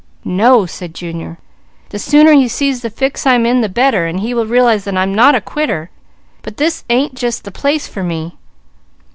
"No," 0.25 0.65
said 0.65 0.95
Junior. 0.95 1.37
"The 1.89 1.99
sooner 1.99 2.31
he 2.31 2.47
sees 2.47 2.81
the 2.81 2.89
fix 2.89 3.27
I'm 3.27 3.45
in 3.45 3.61
the 3.61 3.69
better 3.69 4.07
he 4.07 4.33
will 4.33 4.47
realize 4.47 4.83
that 4.85 4.97
I'm 4.97 5.13
not 5.13 5.35
a 5.35 5.41
quitter; 5.41 5.91
but 6.41 6.57
that 6.57 6.63
this 6.63 6.83
ain't 6.89 7.13
just 7.13 7.43
the 7.43 7.51
place 7.51 7.85
for 7.85 8.01
me. 8.01 8.33